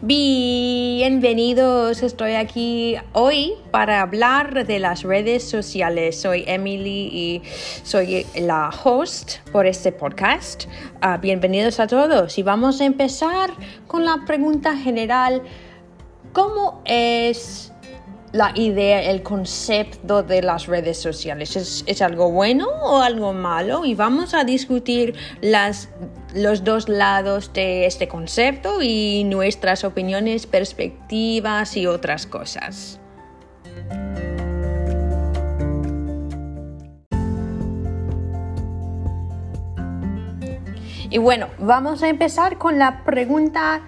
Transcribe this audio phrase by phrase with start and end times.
[0.00, 6.20] Bienvenidos, estoy aquí hoy para hablar de las redes sociales.
[6.20, 7.42] Soy Emily y
[7.82, 10.66] soy la host por este podcast.
[11.02, 13.50] Uh, bienvenidos a todos y vamos a empezar
[13.88, 15.42] con la pregunta general.
[16.32, 17.72] ¿Cómo es
[18.32, 21.56] la idea, el concepto de las redes sociales?
[21.56, 23.84] ¿Es, ¿Es, algo bueno o algo malo?
[23.84, 25.88] Y vamos a discutir las,
[26.34, 33.00] los dos lados de este concepto y nuestras opiniones, perspectivas y otras cosas.
[41.10, 43.82] Y bueno, vamos a empezar con la pregunta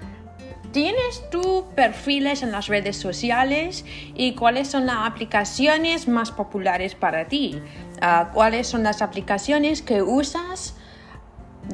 [0.72, 3.84] ¿Tienes tú perfiles en las redes sociales
[4.14, 7.60] y cuáles son las aplicaciones más populares para ti?
[8.00, 10.76] Uh, ¿Cuáles son las aplicaciones que usas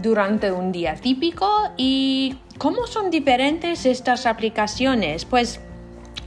[0.01, 5.27] durante un día típico y cómo son diferentes estas aplicaciones?
[5.27, 5.61] Pues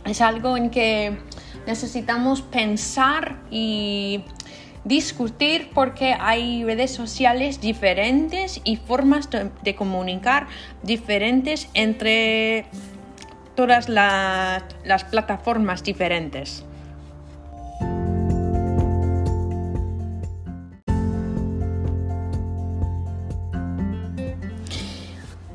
[0.05, 1.17] es algo en que
[1.65, 4.23] necesitamos pensar y
[4.83, 10.47] discutir porque hay redes sociales diferentes y formas de, comunicar
[10.83, 12.65] diferentes entre
[13.55, 16.63] todas la, las plataformas diferentes.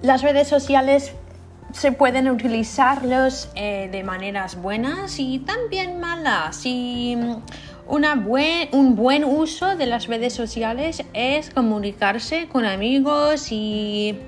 [0.02, 1.14] Las redes sociales
[1.72, 6.60] se pueden utilizarlos eh, de maneras buenas y también malas.
[6.64, 7.16] Y
[7.86, 14.18] una buen, un buen uso de las redes sociales es comunicarse con amigos y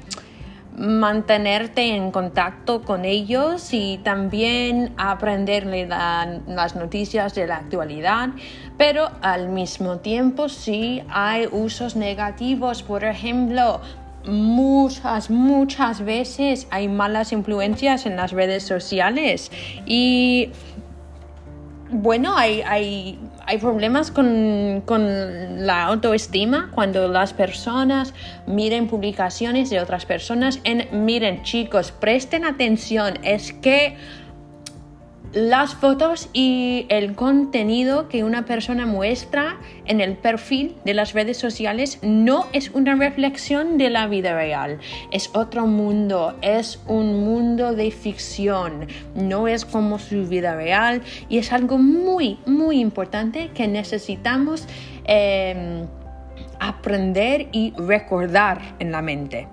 [0.76, 8.30] mantenerte en contacto con ellos y también aprenderle la, las noticias de la actualidad,
[8.76, 13.80] pero al mismo tiempo sí hay usos negativos, por ejemplo,
[14.26, 19.50] muchas, muchas veces hay malas influencias en las redes sociales
[19.86, 20.50] y
[21.90, 28.12] bueno, hay, hay, hay problemas con, con, la autoestima cuando las personas
[28.46, 30.60] miren publicaciones de otras personas.
[30.64, 33.96] En, miren chicos, presten atención, es que
[35.36, 41.36] las fotos y el contenido que una persona muestra en el perfil de las redes
[41.36, 44.78] sociales no es una reflexión de la vida real,
[45.10, 51.02] es otro mundo, es un mundo de ficción, no es como su vida real.
[51.28, 54.66] Y es algo muy, muy importante que necesitamos
[55.04, 55.84] eh,
[56.60, 59.48] aprender y recordar en la mente.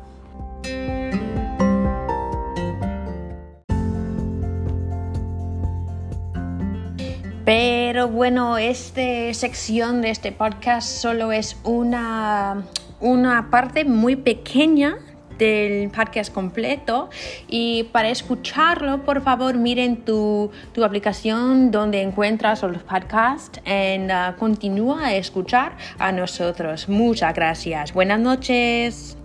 [7.46, 12.64] Pero bueno, esta sección de este podcast solo es una,
[13.02, 14.98] una parte muy pequeña
[15.38, 17.10] del podcast completo.
[17.50, 24.38] Y para escucharlo por favor miren tu, tu aplicación donde encuentras los podcasts y uh,
[24.38, 26.88] continúa a escuchar a nosotros.
[26.88, 27.94] Muchas gracias.
[27.94, 29.18] Buenas noches